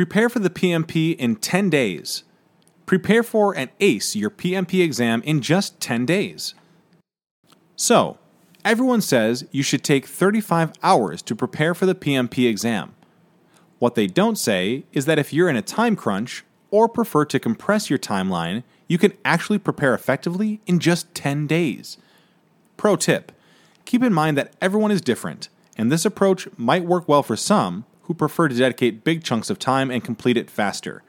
Prepare 0.00 0.30
for 0.30 0.38
the 0.38 0.48
PMP 0.48 1.14
in 1.14 1.36
10 1.36 1.68
days. 1.68 2.24
Prepare 2.86 3.22
for 3.22 3.54
and 3.54 3.68
ace 3.80 4.16
your 4.16 4.30
PMP 4.30 4.82
exam 4.82 5.20
in 5.26 5.42
just 5.42 5.78
10 5.78 6.06
days. 6.06 6.54
So, 7.76 8.16
everyone 8.64 9.02
says 9.02 9.44
you 9.50 9.62
should 9.62 9.84
take 9.84 10.06
35 10.06 10.72
hours 10.82 11.20
to 11.20 11.36
prepare 11.36 11.74
for 11.74 11.84
the 11.84 11.94
PMP 11.94 12.48
exam. 12.48 12.94
What 13.78 13.94
they 13.94 14.06
don't 14.06 14.38
say 14.38 14.84
is 14.94 15.04
that 15.04 15.18
if 15.18 15.34
you're 15.34 15.50
in 15.50 15.56
a 15.56 15.60
time 15.60 15.96
crunch 15.96 16.46
or 16.70 16.88
prefer 16.88 17.26
to 17.26 17.38
compress 17.38 17.90
your 17.90 17.98
timeline, 17.98 18.62
you 18.88 18.96
can 18.96 19.12
actually 19.22 19.58
prepare 19.58 19.92
effectively 19.92 20.62
in 20.66 20.78
just 20.78 21.14
10 21.14 21.46
days. 21.46 21.98
Pro 22.78 22.96
tip 22.96 23.32
keep 23.84 24.02
in 24.02 24.14
mind 24.14 24.38
that 24.38 24.54
everyone 24.62 24.92
is 24.92 25.02
different, 25.02 25.50
and 25.76 25.92
this 25.92 26.06
approach 26.06 26.48
might 26.56 26.86
work 26.86 27.06
well 27.06 27.22
for 27.22 27.36
some 27.36 27.84
who 28.10 28.14
prefer 28.14 28.48
to 28.48 28.56
dedicate 28.56 29.04
big 29.04 29.22
chunks 29.22 29.50
of 29.50 29.58
time 29.60 29.88
and 29.88 30.02
complete 30.02 30.36
it 30.36 30.50
faster. 30.50 31.04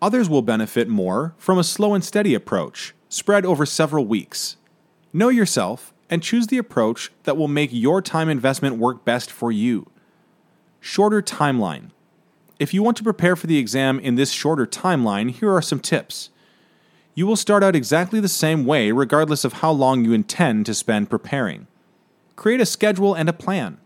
Others 0.00 0.30
will 0.30 0.40
benefit 0.40 0.88
more 0.88 1.34
from 1.36 1.58
a 1.58 1.62
slow 1.62 1.92
and 1.92 2.02
steady 2.02 2.32
approach, 2.32 2.94
spread 3.10 3.44
over 3.44 3.66
several 3.66 4.06
weeks. 4.06 4.56
Know 5.12 5.28
yourself 5.28 5.92
and 6.08 6.22
choose 6.22 6.46
the 6.46 6.56
approach 6.56 7.12
that 7.24 7.36
will 7.36 7.48
make 7.48 7.68
your 7.70 8.00
time 8.00 8.30
investment 8.30 8.78
work 8.78 9.04
best 9.04 9.30
for 9.30 9.52
you. 9.52 9.90
Shorter 10.80 11.20
timeline. 11.20 11.90
If 12.58 12.72
you 12.72 12.82
want 12.82 12.96
to 12.96 13.04
prepare 13.04 13.36
for 13.36 13.46
the 13.46 13.58
exam 13.58 14.00
in 14.00 14.14
this 14.14 14.30
shorter 14.30 14.64
timeline, 14.64 15.30
here 15.30 15.52
are 15.52 15.60
some 15.60 15.80
tips. 15.80 16.30
You 17.14 17.26
will 17.26 17.36
start 17.36 17.62
out 17.62 17.76
exactly 17.76 18.20
the 18.20 18.26
same 18.26 18.64
way, 18.64 18.90
regardless 18.90 19.44
of 19.44 19.52
how 19.52 19.70
long 19.70 20.02
you 20.02 20.14
intend 20.14 20.64
to 20.64 20.72
spend 20.72 21.10
preparing. 21.10 21.66
Create 22.36 22.62
a 22.62 22.64
schedule 22.64 23.12
and 23.12 23.28
a 23.28 23.34
plan. 23.34 23.76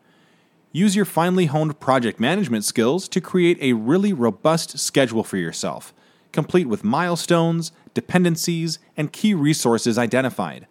Use 0.73 0.95
your 0.95 1.05
finely 1.05 1.47
honed 1.47 1.80
project 1.80 2.20
management 2.20 2.65
skills 2.65 3.09
to 3.09 3.20
create 3.20 3.59
a 3.61 3.73
really 3.73 4.12
robust 4.12 4.78
schedule 4.78 5.24
for 5.24 5.37
yourself, 5.37 5.92
complete 6.30 6.69
with 6.69 6.84
milestones, 6.84 7.73
dependencies, 7.92 8.78
and 8.97 9.12
key 9.12 9.34
resources 9.34 9.98
identified. 9.98 10.69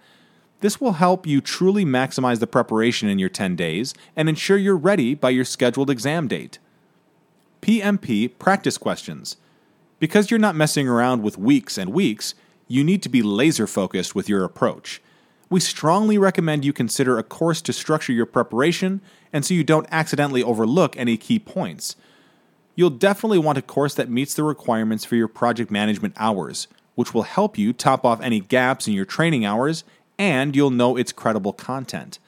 This 0.61 0.79
will 0.79 0.93
help 0.93 1.27
you 1.27 1.41
truly 1.41 1.83
maximize 1.83 2.39
the 2.39 2.47
preparation 2.47 3.09
in 3.09 3.19
your 3.19 3.29
10 3.29 3.57
days 3.57 3.93
and 4.15 4.29
ensure 4.29 4.57
you're 4.57 4.77
ready 4.77 5.15
by 5.15 5.31
your 5.31 5.45
scheduled 5.45 5.89
exam 5.89 6.29
date. 6.29 6.59
PMP 7.61 8.31
practice 8.39 8.77
questions. 8.77 9.35
Because 9.99 10.31
you're 10.31 10.39
not 10.39 10.55
messing 10.55 10.87
around 10.87 11.23
with 11.23 11.37
weeks 11.37 11.77
and 11.77 11.91
weeks, 11.91 12.35
you 12.69 12.85
need 12.85 13.03
to 13.03 13.09
be 13.09 13.21
laser 13.21 13.67
focused 13.67 14.15
with 14.15 14.29
your 14.29 14.45
approach 14.45 15.01
we 15.49 15.59
strongly 15.59 16.17
recommend 16.17 16.63
you 16.63 16.73
consider 16.73 17.17
a 17.17 17.23
course 17.23 17.61
to 17.61 17.73
structure 17.73 18.13
your 18.13 18.25
preparation 18.25 19.01
and 19.33 19.43
so 19.43 19.53
you 19.53 19.63
don't 19.63 19.87
accidentally 19.91 20.43
overlook 20.43 20.95
any 20.97 21.17
key 21.17 21.39
points. 21.39 21.95
You'll 22.75 22.91
definitely 22.91 23.39
want 23.39 23.57
a 23.57 23.63
course 23.63 23.95
that 23.95 24.09
meets 24.09 24.35
the 24.35 24.43
requirements 24.43 25.05
for 25.05 25.15
your 25.15 25.27
project 25.27 25.71
management 25.71 26.13
hours, 26.17 26.67
which 26.95 27.13
will 27.13 27.23
help 27.23 27.57
you 27.57 27.73
top 27.73 28.05
off 28.05 28.21
any 28.21 28.39
gaps 28.39 28.87
in 28.87 28.93
your 28.93 29.05
training 29.05 29.43
hours 29.43 29.83
and 30.19 30.55
you'll 30.55 30.69
know 30.69 30.97
it's 30.97 31.11
credible 31.11 31.53
content. 31.53 32.19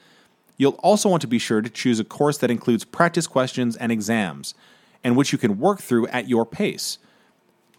You'll 0.56 0.72
also 0.82 1.08
want 1.08 1.20
to 1.22 1.28
be 1.28 1.38
sure 1.38 1.60
to 1.60 1.70
choose 1.70 2.00
a 2.00 2.04
course 2.04 2.38
that 2.38 2.50
includes 2.50 2.84
practice 2.84 3.26
questions 3.26 3.76
and 3.76 3.92
exams, 3.92 4.54
and 5.02 5.16
which 5.16 5.32
you 5.32 5.38
can 5.38 5.58
work 5.58 5.80
through 5.80 6.06
at 6.08 6.28
your 6.28 6.46
pace. 6.46 6.98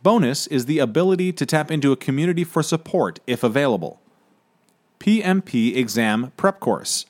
Bonus 0.03 0.47
is 0.47 0.65
the 0.65 0.79
ability 0.79 1.31
to 1.33 1.45
tap 1.45 1.71
into 1.71 1.91
a 1.91 1.97
community 1.97 2.43
for 2.43 2.61
support 2.61 3.19
if 3.25 3.43
available. 3.43 4.01
PMP 5.03 5.75
Exam 5.75 6.31
Prep 6.37 6.61
Course. 6.61 7.05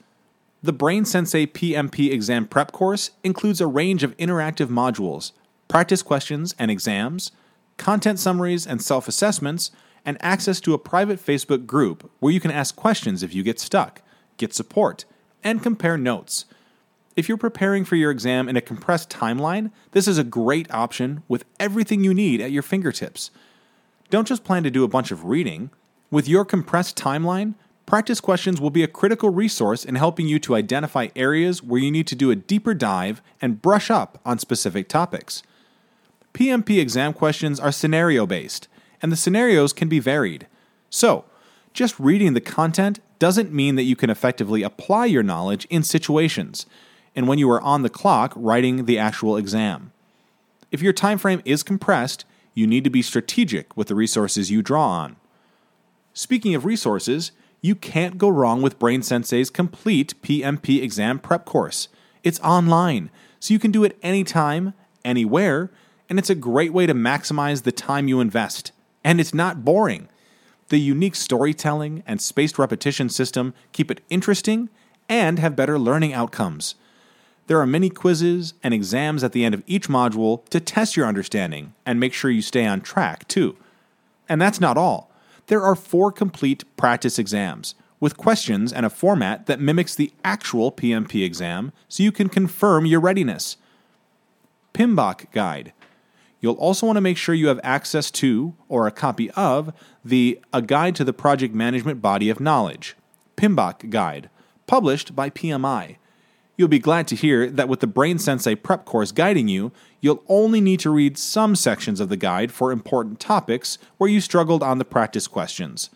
The 0.63 0.73
Brain 0.73 1.05
Sensei 1.05 1.45
PMP 1.45 2.11
Exam 2.11 2.47
Prep 2.47 2.71
Course 2.71 3.11
includes 3.23 3.61
a 3.61 3.67
range 3.67 4.01
of 4.01 4.17
interactive 4.17 4.65
modules, 4.65 5.31
practice 5.67 6.01
questions 6.01 6.55
and 6.57 6.71
exams, 6.71 7.31
content 7.77 8.17
summaries 8.17 8.65
and 8.65 8.81
self 8.81 9.07
assessments, 9.07 9.69
and 10.03 10.17
access 10.21 10.59
to 10.61 10.73
a 10.73 10.79
private 10.79 11.23
Facebook 11.23 11.67
group 11.67 12.09
where 12.17 12.33
you 12.33 12.39
can 12.39 12.49
ask 12.49 12.75
questions 12.75 13.21
if 13.21 13.35
you 13.35 13.43
get 13.43 13.59
stuck, 13.59 14.01
get 14.37 14.55
support, 14.55 15.05
and 15.43 15.61
compare 15.61 15.95
notes. 15.95 16.45
If 17.15 17.29
you're 17.29 17.37
preparing 17.37 17.85
for 17.85 17.95
your 17.95 18.09
exam 18.09 18.49
in 18.49 18.57
a 18.57 18.61
compressed 18.61 19.11
timeline, 19.11 19.69
this 19.91 20.07
is 20.07 20.17
a 20.17 20.23
great 20.23 20.67
option 20.73 21.21
with 21.27 21.45
everything 21.59 22.03
you 22.03 22.15
need 22.15 22.41
at 22.41 22.51
your 22.51 22.63
fingertips. 22.63 23.29
Don't 24.09 24.27
just 24.27 24.43
plan 24.43 24.63
to 24.63 24.71
do 24.71 24.83
a 24.83 24.87
bunch 24.87 25.11
of 25.11 25.25
reading. 25.25 25.69
With 26.09 26.27
your 26.27 26.43
compressed 26.43 26.97
timeline, 26.97 27.53
Practice 27.93 28.21
questions 28.21 28.59
will 28.59 28.71
be 28.71 28.81
a 28.81 28.87
critical 28.87 29.29
resource 29.29 29.85
in 29.85 29.93
helping 29.93 30.27
you 30.27 30.39
to 30.39 30.55
identify 30.55 31.09
areas 31.15 31.61
where 31.61 31.79
you 31.79 31.91
need 31.91 32.07
to 32.07 32.15
do 32.15 32.31
a 32.31 32.35
deeper 32.35 32.73
dive 32.73 33.21
and 33.39 33.61
brush 33.61 33.91
up 33.91 34.19
on 34.25 34.39
specific 34.39 34.89
topics. 34.89 35.43
PMP 36.33 36.81
exam 36.81 37.13
questions 37.13 37.59
are 37.59 37.71
scenario 37.71 38.25
based, 38.25 38.67
and 38.99 39.11
the 39.11 39.15
scenarios 39.15 39.73
can 39.73 39.89
be 39.89 39.99
varied. 39.99 40.47
So, 40.89 41.25
just 41.71 41.99
reading 41.99 42.33
the 42.33 42.41
content 42.41 42.99
doesn't 43.19 43.53
mean 43.53 43.75
that 43.75 43.83
you 43.83 43.95
can 43.95 44.09
effectively 44.09 44.63
apply 44.63 45.05
your 45.05 45.21
knowledge 45.21 45.65
in 45.65 45.83
situations, 45.83 46.65
and 47.15 47.27
when 47.27 47.37
you 47.37 47.47
are 47.51 47.61
on 47.61 47.83
the 47.83 47.91
clock 47.91 48.33
writing 48.35 48.85
the 48.85 48.97
actual 48.97 49.37
exam. 49.37 49.91
If 50.71 50.81
your 50.81 50.93
time 50.93 51.19
frame 51.19 51.43
is 51.45 51.61
compressed, 51.61 52.25
you 52.55 52.65
need 52.65 52.85
to 52.85 52.89
be 52.89 53.03
strategic 53.03 53.77
with 53.77 53.87
the 53.87 53.93
resources 53.93 54.49
you 54.49 54.63
draw 54.63 54.87
on. 54.87 55.15
Speaking 56.15 56.55
of 56.55 56.65
resources, 56.65 57.31
you 57.63 57.75
can't 57.75 58.17
go 58.17 58.27
wrong 58.27 58.61
with 58.61 58.77
Brain 58.77 59.01
Sensei's 59.01 59.49
complete 59.49 60.21
PMP 60.21 60.83
exam 60.83 61.17
prep 61.17 61.45
course. 61.45 61.87
It's 62.21 62.41
online, 62.41 63.09
so 63.39 63.53
you 63.53 63.59
can 63.59 63.71
do 63.71 63.85
it 63.85 63.97
anytime, 64.03 64.73
anywhere, 65.05 65.71
and 66.09 66.19
it's 66.19 66.29
a 66.29 66.35
great 66.35 66.73
way 66.73 66.85
to 66.85 66.93
maximize 66.93 67.63
the 67.63 67.71
time 67.71 68.09
you 68.09 68.19
invest. 68.19 68.73
And 69.01 69.21
it's 69.21 69.33
not 69.33 69.63
boring. 69.63 70.09
The 70.67 70.77
unique 70.77 71.15
storytelling 71.15 72.03
and 72.05 72.21
spaced 72.21 72.59
repetition 72.59 73.07
system 73.07 73.53
keep 73.71 73.89
it 73.89 74.01
interesting 74.09 74.67
and 75.07 75.39
have 75.39 75.55
better 75.55 75.79
learning 75.79 76.11
outcomes. 76.11 76.75
There 77.47 77.61
are 77.61 77.65
many 77.65 77.89
quizzes 77.89 78.55
and 78.61 78.73
exams 78.73 79.23
at 79.23 79.31
the 79.31 79.45
end 79.45 79.55
of 79.55 79.63
each 79.67 79.87
module 79.87 80.45
to 80.49 80.59
test 80.59 80.97
your 80.97 81.07
understanding 81.07 81.73
and 81.85 81.97
make 81.97 82.13
sure 82.13 82.29
you 82.29 82.41
stay 82.41 82.65
on 82.65 82.81
track, 82.81 83.25
too. 83.29 83.55
And 84.27 84.41
that's 84.41 84.59
not 84.59 84.77
all 84.77 85.12
there 85.47 85.61
are 85.61 85.75
four 85.75 86.11
complete 86.11 86.63
practice 86.77 87.19
exams 87.19 87.75
with 87.99 88.17
questions 88.17 88.73
and 88.73 88.85
a 88.85 88.89
format 88.89 89.45
that 89.45 89.59
mimics 89.59 89.95
the 89.95 90.11
actual 90.25 90.71
PMP 90.71 91.23
exam 91.23 91.71
so 91.87 92.03
you 92.03 92.11
can 92.11 92.29
confirm 92.29 92.85
your 92.85 92.99
readiness. 92.99 93.57
PMBOK 94.73 95.31
Guide. 95.31 95.73
You'll 96.41 96.55
also 96.55 96.85
want 96.85 96.97
to 96.97 97.01
make 97.01 97.15
sure 97.15 97.33
you 97.33 97.47
have 97.47 97.61
access 97.63 98.11
to 98.11 98.55
or 98.67 98.85
a 98.85 98.91
copy 98.91 99.31
of 99.31 99.73
the 100.03 100.41
A 100.51 100.61
Guide 100.61 100.95
to 100.97 101.05
the 101.05 101.13
Project 101.13 101.55
Management 101.55 102.01
Body 102.01 102.29
of 102.29 102.41
Knowledge, 102.41 102.97
PMBOK 103.37 103.89
Guide, 103.89 104.29
published 104.67 105.15
by 105.15 105.29
PMI. 105.29 105.95
You'll 106.55 106.67
be 106.67 106.79
glad 106.79 107.07
to 107.07 107.15
hear 107.15 107.49
that 107.49 107.67
with 107.67 107.79
the 107.79 107.87
Brain 107.87 108.19
Sensei 108.19 108.53
prep 108.53 108.85
course 108.85 109.11
guiding 109.11 109.47
you, 109.47 109.71
you'll 110.01 110.23
only 110.27 110.61
need 110.61 110.79
to 110.81 110.91
read 110.91 111.17
some 111.17 111.55
sections 111.55 111.99
of 111.99 112.09
the 112.09 112.17
guide 112.17 112.51
for 112.51 112.71
important 112.71 113.19
topics 113.19 113.79
where 113.97 114.09
you 114.09 114.21
struggled 114.21 114.61
on 114.61 114.77
the 114.77 114.85
practice 114.85 115.27
questions. 115.27 115.89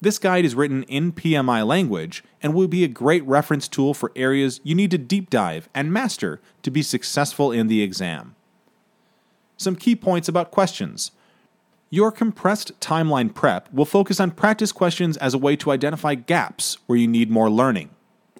This 0.00 0.18
guide 0.18 0.44
is 0.44 0.54
written 0.54 0.84
in 0.84 1.12
PMI 1.12 1.66
language 1.66 2.22
and 2.40 2.54
will 2.54 2.68
be 2.68 2.84
a 2.84 2.88
great 2.88 3.24
reference 3.26 3.68
tool 3.68 3.92
for 3.92 4.12
areas 4.14 4.60
you 4.62 4.74
need 4.74 4.90
to 4.92 4.98
deep 4.98 5.28
dive 5.28 5.68
and 5.74 5.92
master 5.92 6.40
to 6.62 6.70
be 6.70 6.82
successful 6.82 7.50
in 7.50 7.66
the 7.66 7.82
exam. 7.82 8.36
Some 9.56 9.76
key 9.76 9.94
points 9.94 10.28
about 10.28 10.52
questions. 10.52 11.10
Your 11.90 12.12
compressed 12.12 12.78
timeline 12.80 13.34
prep 13.34 13.70
will 13.72 13.84
focus 13.84 14.20
on 14.20 14.30
practice 14.30 14.70
questions 14.70 15.16
as 15.16 15.34
a 15.34 15.38
way 15.38 15.56
to 15.56 15.72
identify 15.72 16.14
gaps 16.14 16.78
where 16.86 16.98
you 16.98 17.08
need 17.08 17.30
more 17.30 17.50
learning. 17.50 17.90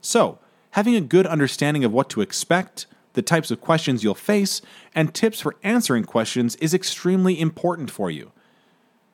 So, 0.01 0.39
having 0.73 0.95
a 0.95 1.01
good 1.01 1.27
understanding 1.27 1.85
of 1.85 1.93
what 1.93 2.09
to 2.11 2.21
expect, 2.21 2.87
the 3.15 3.23
types 3.23 3.51
of 3.51 3.61
questions 3.61 4.05
you'll 4.05 4.15
face, 4.15 4.63
and 4.95 5.15
tips 5.15 5.41
for 5.41 5.57
answering 5.63 6.05
questions 6.05 6.57
is 6.57 6.75
extremely 6.75 7.41
important 7.41 7.91
for 7.91 8.11
you. 8.11 8.33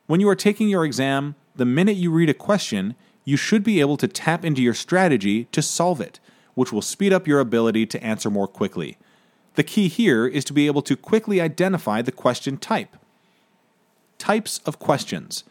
When 0.06 0.20
you 0.20 0.28
are 0.28 0.36
taking 0.36 0.68
your 0.68 0.84
exam, 0.84 1.34
the 1.54 1.64
minute 1.64 1.96
you 1.96 2.10
read 2.10 2.28
a 2.28 2.34
question, 2.34 2.94
you 3.24 3.36
should 3.36 3.64
be 3.64 3.80
able 3.80 3.96
to 3.96 4.06
tap 4.06 4.44
into 4.44 4.62
your 4.62 4.74
strategy 4.74 5.44
to 5.46 5.62
solve 5.62 6.00
it, 6.00 6.20
which 6.54 6.72
will 6.72 6.82
speed 6.82 7.12
up 7.12 7.26
your 7.26 7.40
ability 7.40 7.86
to 7.86 8.02
answer 8.04 8.30
more 8.30 8.46
quickly. 8.46 8.98
The 9.54 9.64
key 9.64 9.88
here 9.88 10.26
is 10.26 10.44
to 10.44 10.52
be 10.52 10.66
able 10.66 10.82
to 10.82 10.96
quickly 10.96 11.40
identify 11.40 12.02
the 12.02 12.12
question 12.12 12.58
type. 12.58 12.96
Types 14.18 14.60
of 14.66 14.78
questions. 14.78 15.44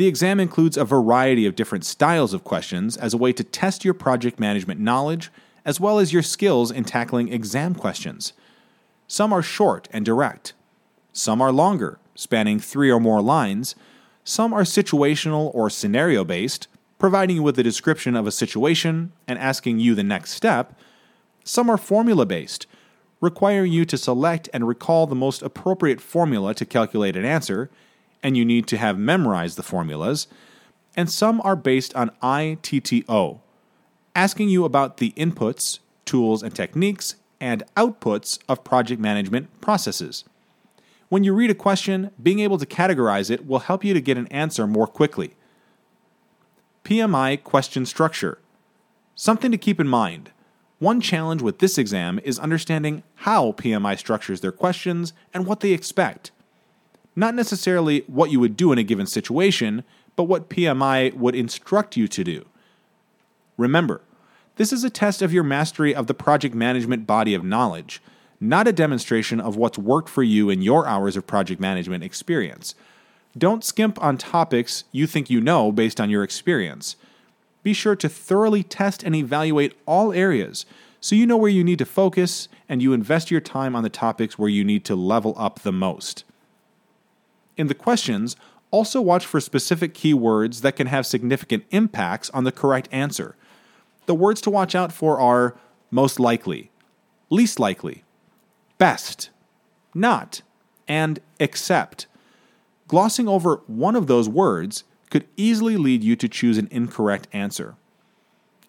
The 0.00 0.06
exam 0.06 0.40
includes 0.40 0.78
a 0.78 0.84
variety 0.86 1.44
of 1.44 1.54
different 1.54 1.84
styles 1.84 2.32
of 2.32 2.42
questions 2.42 2.96
as 2.96 3.12
a 3.12 3.18
way 3.18 3.34
to 3.34 3.44
test 3.44 3.84
your 3.84 3.92
project 3.92 4.40
management 4.40 4.80
knowledge, 4.80 5.30
as 5.62 5.78
well 5.78 5.98
as 5.98 6.10
your 6.10 6.22
skills 6.22 6.70
in 6.70 6.84
tackling 6.84 7.30
exam 7.30 7.74
questions. 7.74 8.32
Some 9.06 9.30
are 9.30 9.42
short 9.42 9.90
and 9.92 10.02
direct, 10.02 10.54
some 11.12 11.42
are 11.42 11.52
longer, 11.52 11.98
spanning 12.14 12.60
three 12.60 12.90
or 12.90 12.98
more 12.98 13.20
lines, 13.20 13.74
some 14.24 14.54
are 14.54 14.62
situational 14.62 15.54
or 15.54 15.68
scenario 15.68 16.24
based, 16.24 16.66
providing 16.98 17.36
you 17.36 17.42
with 17.42 17.58
a 17.58 17.62
description 17.62 18.16
of 18.16 18.26
a 18.26 18.32
situation 18.32 19.12
and 19.28 19.38
asking 19.38 19.80
you 19.80 19.94
the 19.94 20.02
next 20.02 20.30
step. 20.30 20.80
Some 21.44 21.68
are 21.68 21.76
formula 21.76 22.24
based, 22.24 22.66
requiring 23.20 23.70
you 23.70 23.84
to 23.84 23.98
select 23.98 24.48
and 24.54 24.66
recall 24.66 25.06
the 25.06 25.14
most 25.14 25.42
appropriate 25.42 26.00
formula 26.00 26.54
to 26.54 26.64
calculate 26.64 27.18
an 27.18 27.26
answer, 27.26 27.68
and 28.22 28.36
you 28.36 28.44
need 28.44 28.66
to 28.68 28.76
have 28.76 28.98
memorized 28.98 29.56
the 29.56 29.62
formulas, 29.62 30.26
and 30.96 31.10
some 31.10 31.40
are 31.42 31.56
based 31.56 31.94
on 31.94 32.10
ITTO, 32.22 33.40
asking 34.14 34.48
you 34.48 34.64
about 34.64 34.96
the 34.96 35.12
inputs, 35.12 35.78
tools, 36.04 36.42
and 36.42 36.54
techniques 36.54 37.16
and 37.40 37.62
outputs 37.76 38.38
of 38.48 38.64
project 38.64 39.00
management 39.00 39.60
processes. 39.60 40.24
When 41.08 41.24
you 41.24 41.34
read 41.34 41.50
a 41.50 41.54
question, 41.54 42.10
being 42.22 42.40
able 42.40 42.58
to 42.58 42.66
categorize 42.66 43.30
it 43.30 43.46
will 43.46 43.60
help 43.60 43.84
you 43.84 43.94
to 43.94 44.00
get 44.00 44.18
an 44.18 44.28
answer 44.28 44.66
more 44.66 44.86
quickly. 44.86 45.34
PMI 46.84 47.42
question 47.42 47.84
structure. 47.86 48.38
Something 49.14 49.50
to 49.50 49.58
keep 49.58 49.80
in 49.80 49.88
mind. 49.88 50.30
One 50.78 51.00
challenge 51.00 51.42
with 51.42 51.58
this 51.58 51.78
exam 51.78 52.20
is 52.24 52.38
understanding 52.38 53.02
how 53.16 53.52
PMI 53.52 53.98
structures 53.98 54.40
their 54.40 54.52
questions 54.52 55.12
and 55.34 55.46
what 55.46 55.60
they 55.60 55.72
expect. 55.72 56.30
Not 57.16 57.34
necessarily 57.34 58.04
what 58.06 58.30
you 58.30 58.40
would 58.40 58.56
do 58.56 58.72
in 58.72 58.78
a 58.78 58.82
given 58.82 59.06
situation, 59.06 59.84
but 60.16 60.24
what 60.24 60.50
PMI 60.50 61.14
would 61.14 61.34
instruct 61.34 61.96
you 61.96 62.06
to 62.08 62.24
do. 62.24 62.46
Remember, 63.56 64.00
this 64.56 64.72
is 64.72 64.84
a 64.84 64.90
test 64.90 65.22
of 65.22 65.32
your 65.32 65.42
mastery 65.42 65.94
of 65.94 66.06
the 66.06 66.14
project 66.14 66.54
management 66.54 67.06
body 67.06 67.34
of 67.34 67.44
knowledge, 67.44 68.02
not 68.40 68.68
a 68.68 68.72
demonstration 68.72 69.40
of 69.40 69.56
what's 69.56 69.78
worked 69.78 70.08
for 70.08 70.22
you 70.22 70.50
in 70.50 70.62
your 70.62 70.86
hours 70.86 71.16
of 71.16 71.26
project 71.26 71.60
management 71.60 72.04
experience. 72.04 72.74
Don't 73.36 73.64
skimp 73.64 74.02
on 74.02 74.18
topics 74.18 74.84
you 74.92 75.06
think 75.06 75.30
you 75.30 75.40
know 75.40 75.70
based 75.70 76.00
on 76.00 76.10
your 76.10 76.24
experience. 76.24 76.96
Be 77.62 77.72
sure 77.72 77.96
to 77.96 78.08
thoroughly 78.08 78.62
test 78.62 79.02
and 79.02 79.14
evaluate 79.14 79.74
all 79.86 80.12
areas 80.12 80.66
so 81.00 81.14
you 81.14 81.26
know 81.26 81.36
where 81.36 81.50
you 81.50 81.64
need 81.64 81.78
to 81.78 81.84
focus 81.84 82.48
and 82.68 82.82
you 82.82 82.92
invest 82.92 83.30
your 83.30 83.40
time 83.40 83.74
on 83.74 83.82
the 83.82 83.88
topics 83.88 84.38
where 84.38 84.48
you 84.48 84.64
need 84.64 84.84
to 84.84 84.94
level 84.94 85.34
up 85.36 85.60
the 85.60 85.72
most. 85.72 86.24
In 87.60 87.66
the 87.66 87.74
questions, 87.74 88.36
also 88.70 89.02
watch 89.02 89.26
for 89.26 89.38
specific 89.38 89.92
keywords 89.92 90.62
that 90.62 90.76
can 90.76 90.86
have 90.86 91.04
significant 91.04 91.64
impacts 91.70 92.30
on 92.30 92.44
the 92.44 92.52
correct 92.52 92.88
answer 92.90 93.36
the 94.06 94.14
words 94.14 94.40
to 94.40 94.50
watch 94.50 94.74
out 94.74 94.92
for 94.92 95.20
are 95.20 95.54
most 95.90 96.18
likely, 96.18 96.70
least 97.28 97.60
likely, 97.60 98.02
best, 98.78 99.28
not, 99.92 100.40
and 100.88 101.20
except. 101.38 102.06
Glossing 102.88 103.28
over 103.28 103.60
one 103.66 103.94
of 103.94 104.06
those 104.06 104.26
words 104.26 104.84
could 105.10 105.28
easily 105.36 105.76
lead 105.76 106.02
you 106.02 106.16
to 106.16 106.30
choose 106.30 106.56
an 106.56 106.66
incorrect 106.70 107.28
answer. 107.30 107.76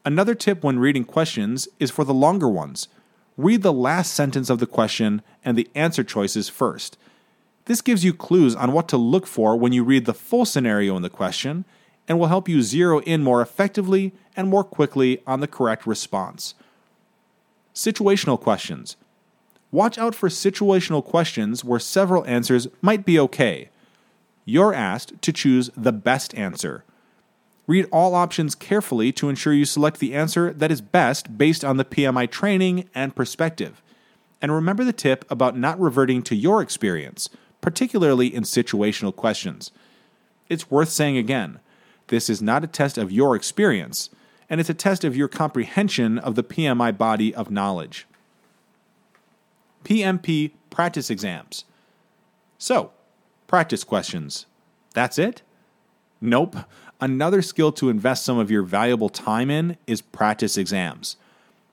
Another 0.03 0.35
tip 0.35 0.65
when 0.65 0.79
reading 0.79 1.05
questions 1.05 1.69
is 1.79 1.91
for 1.91 2.03
the 2.03 2.13
longer 2.13 2.49
ones. 2.49 2.89
Read 3.37 3.61
the 3.61 3.73
last 3.73 4.13
sentence 4.13 4.49
of 4.49 4.59
the 4.59 4.67
question 4.67 5.21
and 5.45 5.57
the 5.57 5.69
answer 5.73 6.03
choices 6.03 6.49
first. 6.49 6.97
This 7.71 7.79
gives 7.79 8.03
you 8.03 8.13
clues 8.13 8.53
on 8.53 8.73
what 8.73 8.89
to 8.89 8.97
look 8.97 9.25
for 9.25 9.55
when 9.55 9.71
you 9.71 9.85
read 9.85 10.03
the 10.03 10.13
full 10.13 10.43
scenario 10.43 10.97
in 10.97 11.03
the 11.03 11.09
question 11.09 11.63
and 12.05 12.19
will 12.19 12.27
help 12.27 12.49
you 12.49 12.61
zero 12.61 12.99
in 12.99 13.23
more 13.23 13.41
effectively 13.41 14.11
and 14.35 14.49
more 14.49 14.65
quickly 14.65 15.23
on 15.25 15.39
the 15.39 15.47
correct 15.47 15.87
response. 15.87 16.53
Situational 17.73 18.37
questions. 18.37 18.97
Watch 19.71 19.97
out 19.97 20.13
for 20.13 20.27
situational 20.27 21.01
questions 21.01 21.63
where 21.63 21.79
several 21.79 22.25
answers 22.25 22.67
might 22.81 23.05
be 23.05 23.17
okay. 23.17 23.69
You're 24.43 24.73
asked 24.73 25.21
to 25.21 25.31
choose 25.31 25.69
the 25.73 25.93
best 25.93 26.35
answer. 26.35 26.83
Read 27.67 27.87
all 27.89 28.15
options 28.15 28.53
carefully 28.53 29.13
to 29.13 29.29
ensure 29.29 29.53
you 29.53 29.63
select 29.63 29.99
the 29.99 30.13
answer 30.13 30.51
that 30.51 30.71
is 30.71 30.81
best 30.81 31.37
based 31.37 31.63
on 31.63 31.77
the 31.77 31.85
PMI 31.85 32.29
training 32.29 32.89
and 32.93 33.15
perspective. 33.15 33.81
And 34.41 34.51
remember 34.51 34.83
the 34.83 34.91
tip 34.91 35.23
about 35.31 35.57
not 35.57 35.79
reverting 35.79 36.21
to 36.23 36.35
your 36.35 36.61
experience, 36.61 37.29
particularly 37.61 38.33
in 38.33 38.43
situational 38.43 39.15
questions. 39.15 39.71
It's 40.49 40.69
worth 40.69 40.89
saying 40.89 41.17
again 41.17 41.59
this 42.07 42.29
is 42.29 42.41
not 42.41 42.63
a 42.63 42.67
test 42.67 42.97
of 42.97 43.11
your 43.11 43.35
experience, 43.35 44.09
and 44.49 44.59
it's 44.59 44.69
a 44.69 44.73
test 44.73 45.05
of 45.05 45.15
your 45.15 45.29
comprehension 45.29 46.17
of 46.17 46.35
the 46.35 46.43
PMI 46.43 46.97
body 46.97 47.33
of 47.33 47.49
knowledge. 47.49 48.05
PMP 49.85 50.51
practice 50.69 51.09
exams. 51.09 51.63
So, 52.57 52.91
practice 53.47 53.83
questions. 53.85 54.45
That's 54.93 55.17
it? 55.17 55.41
Nope. 56.19 56.55
Another 56.99 57.41
skill 57.41 57.71
to 57.73 57.89
invest 57.89 58.23
some 58.23 58.37
of 58.37 58.51
your 58.51 58.61
valuable 58.61 59.09
time 59.09 59.49
in 59.49 59.77
is 59.87 60.01
practice 60.01 60.57
exams. 60.57 61.15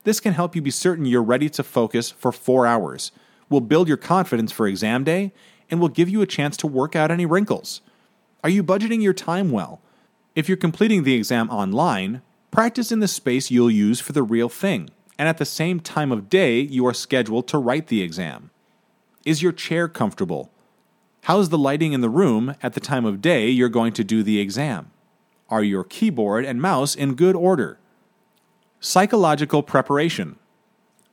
This 0.05 0.21
can 0.21 0.33
help 0.33 0.57
you 0.57 0.63
be 0.63 0.71
certain 0.71 1.05
you're 1.05 1.23
ready 1.23 1.51
to 1.51 1.63
focus 1.63 2.11
for 2.11 2.33
four 2.33 2.65
hours, 2.65 3.13
will 3.51 3.61
build 3.61 3.89
your 3.89 3.97
confidence 3.97 4.53
for 4.53 4.67
exam 4.67 5.05
day, 5.05 5.33
and 5.71 5.81
will 5.81 5.89
give 5.89 6.09
you 6.09 6.23
a 6.23 6.27
chance 6.27 6.57
to 6.59 6.67
work 6.67 6.97
out 6.97 7.11
any 7.11 7.27
wrinkles. 7.27 7.81
Are 8.43 8.51
you 8.51 8.63
budgeting 8.63 9.03
your 9.03 9.13
time 9.13 9.51
well? 9.51 9.81
If 10.35 10.49
you're 10.49 10.57
completing 10.57 11.03
the 11.03 11.15
exam 11.15 11.51
online, 11.51 12.23
practice 12.51 12.93
in 12.93 13.01
the 13.01 13.09
space 13.09 13.51
you'll 13.51 13.71
use 13.71 14.01
for 14.01 14.13
the 14.13 14.23
real 14.23 14.49
thing, 14.49 14.91
and 15.19 15.29
at 15.29 15.39
the 15.39 15.45
same 15.45 15.81
time 15.81 16.13
of 16.13 16.29
day 16.29 16.61
you 16.61 16.87
are 16.87 16.95
scheduled 16.95 17.49
to 17.49 17.59
write 17.59 17.89
the 17.89 18.03
exam. 18.03 18.51
Is 19.25 19.43
your 19.43 19.53
chair 19.53 19.89
comfortable? 19.89 20.51
How's 21.23 21.49
the 21.49 21.59
lighting 21.59 21.93
in 21.93 22.01
the 22.01 22.09
room 22.09 22.55
at 22.63 22.75
the 22.75 22.81
time 22.81 23.05
of 23.05 23.21
day 23.21 23.49
you're 23.49 23.69
going 23.69 23.93
to 23.95 24.05
do 24.05 24.23
the 24.23 24.39
exam? 24.39 24.91
Are 25.51 25.63
your 25.63 25.85
keyboard 25.85 26.45
and 26.45 26.63
mouse 26.63 26.95
in 26.95 27.15
good 27.15 27.35
order? 27.35 27.79
Psychological 28.81 29.63
preparation. 29.63 30.39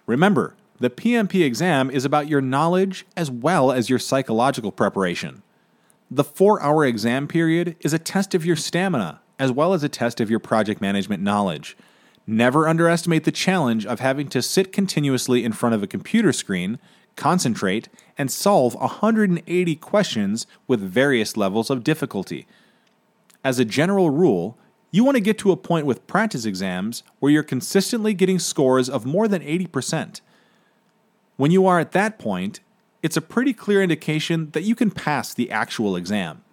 Remember, 0.06 0.56
the 0.80 0.90
PMP 0.90 1.44
exam 1.44 1.90
is 1.90 2.04
about 2.04 2.28
your 2.28 2.42
knowledge 2.42 3.06
as 3.16 3.32
well 3.32 3.72
as 3.72 3.90
your 3.90 4.00
psychological 4.00 4.72
preparation. 4.72 5.42
The 6.12 6.24
four 6.24 6.62
hour 6.62 6.86
exam 6.86 7.28
period 7.28 7.76
is 7.80 7.94
a 7.94 8.00
test 8.00 8.36
of 8.36 8.46
your 8.46 8.56
stamina 8.56 9.22
as 9.40 9.52
well 9.52 9.74
as 9.74 9.84
a 9.84 9.90
test 9.90 10.20
of 10.20 10.30
your 10.30 10.40
project 10.40 10.82
management 10.82 11.22
knowledge. 11.22 11.76
Never 12.28 12.68
underestimate 12.68 13.24
the 13.24 13.32
challenge 13.32 13.86
of 13.86 14.00
having 14.00 14.28
to 14.30 14.42
sit 14.42 14.72
continuously 14.72 15.44
in 15.44 15.52
front 15.54 15.76
of 15.76 15.84
a 15.84 15.88
computer 15.88 16.34
screen, 16.34 16.80
concentrate, 17.16 17.88
and 18.18 18.32
solve 18.32 18.76
180 18.76 19.76
questions 19.76 20.48
with 20.68 20.80
various 20.80 21.38
levels 21.38 21.70
of 21.70 21.84
difficulty. 21.84 22.48
As 23.44 23.60
a 23.60 23.66
general 23.66 24.10
rule, 24.10 24.58
you 24.92 25.04
want 25.04 25.16
to 25.16 25.22
get 25.22 25.38
to 25.40 25.52
a 25.52 25.58
point 25.58 25.86
with 25.86 26.08
practice 26.08 26.46
exams 26.46 27.04
where 27.20 27.32
you're 27.32 27.44
consistently 27.44 28.14
getting 28.14 28.40
scores 28.40 28.90
of 28.90 29.06
more 29.06 29.28
than 29.28 29.42
80%. 29.42 30.22
When 31.38 31.52
you 31.52 31.66
are 31.66 31.80
at 31.80 31.92
that 31.92 32.18
point, 32.18 32.60
it's 33.04 33.18
a 33.18 33.22
pretty 33.22 33.54
clear 33.54 33.84
indication 33.84 34.50
that 34.52 34.64
you 34.64 34.76
can 34.76 34.92
pass 34.92 35.34
the 35.34 35.52
actual 35.52 35.96
exam. 35.96 36.44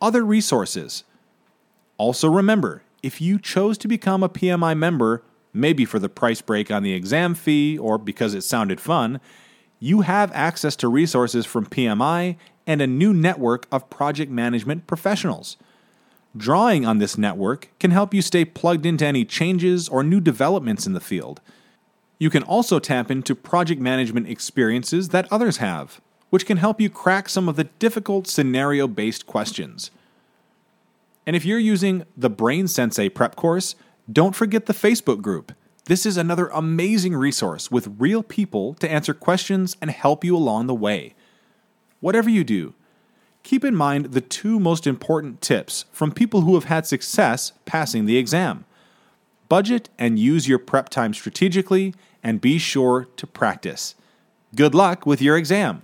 Other 0.00 0.24
resources. 0.24 1.04
Also, 1.98 2.28
remember 2.28 2.82
if 3.02 3.20
you 3.20 3.38
chose 3.38 3.76
to 3.78 3.88
become 3.88 4.22
a 4.22 4.28
PMI 4.28 4.76
member, 4.76 5.22
maybe 5.52 5.84
for 5.84 5.98
the 5.98 6.08
price 6.08 6.40
break 6.40 6.70
on 6.70 6.82
the 6.82 6.92
exam 6.92 7.34
fee 7.34 7.76
or 7.76 7.98
because 7.98 8.34
it 8.34 8.42
sounded 8.42 8.80
fun, 8.80 9.20
you 9.78 10.02
have 10.02 10.30
access 10.32 10.76
to 10.76 10.88
resources 10.88 11.46
from 11.46 11.66
PMI 11.66 12.36
and 12.66 12.80
a 12.80 12.86
new 12.86 13.12
network 13.12 13.66
of 13.72 13.90
project 13.90 14.30
management 14.30 14.86
professionals. 14.86 15.56
Drawing 16.36 16.86
on 16.86 16.98
this 16.98 17.18
network 17.18 17.70
can 17.80 17.90
help 17.90 18.14
you 18.14 18.22
stay 18.22 18.44
plugged 18.44 18.86
into 18.86 19.04
any 19.04 19.24
changes 19.24 19.88
or 19.88 20.04
new 20.04 20.20
developments 20.20 20.86
in 20.86 20.92
the 20.92 21.00
field. 21.00 21.40
You 22.20 22.28
can 22.28 22.42
also 22.42 22.78
tap 22.78 23.10
into 23.10 23.34
project 23.34 23.80
management 23.80 24.28
experiences 24.28 25.08
that 25.08 25.26
others 25.32 25.56
have, 25.56 26.02
which 26.28 26.44
can 26.44 26.58
help 26.58 26.78
you 26.78 26.90
crack 26.90 27.30
some 27.30 27.48
of 27.48 27.56
the 27.56 27.64
difficult 27.64 28.26
scenario 28.26 28.86
based 28.86 29.26
questions. 29.26 29.90
And 31.26 31.34
if 31.34 31.46
you're 31.46 31.58
using 31.58 32.04
the 32.14 32.28
Brain 32.28 32.68
Sensei 32.68 33.08
prep 33.08 33.36
course, 33.36 33.74
don't 34.12 34.36
forget 34.36 34.66
the 34.66 34.74
Facebook 34.74 35.22
group. 35.22 35.52
This 35.86 36.04
is 36.04 36.18
another 36.18 36.48
amazing 36.48 37.16
resource 37.16 37.70
with 37.70 37.96
real 37.98 38.22
people 38.22 38.74
to 38.74 38.90
answer 38.90 39.14
questions 39.14 39.78
and 39.80 39.90
help 39.90 40.22
you 40.22 40.36
along 40.36 40.66
the 40.66 40.74
way. 40.74 41.14
Whatever 42.00 42.28
you 42.28 42.44
do, 42.44 42.74
keep 43.44 43.64
in 43.64 43.74
mind 43.74 44.12
the 44.12 44.20
two 44.20 44.60
most 44.60 44.86
important 44.86 45.40
tips 45.40 45.86
from 45.90 46.12
people 46.12 46.42
who 46.42 46.54
have 46.54 46.64
had 46.64 46.86
success 46.86 47.52
passing 47.64 48.04
the 48.04 48.18
exam. 48.18 48.66
Budget 49.50 49.90
and 49.98 50.16
use 50.16 50.48
your 50.48 50.60
prep 50.60 50.88
time 50.88 51.12
strategically, 51.12 51.92
and 52.22 52.40
be 52.40 52.56
sure 52.56 53.08
to 53.16 53.26
practice. 53.26 53.96
Good 54.54 54.74
luck 54.74 55.04
with 55.04 55.20
your 55.20 55.36
exam. 55.36 55.82